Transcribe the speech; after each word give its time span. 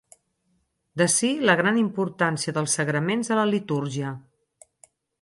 D'ací 1.01 1.29
la 1.51 1.57
gran 1.61 1.77
importància 1.83 2.57
dels 2.57 2.75
sagraments 2.81 3.33
a 3.37 3.41
la 3.41 3.47
litúrgia. 3.55 4.19